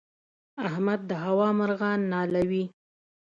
[0.67, 2.65] احمد د هوا مرغان نالوي.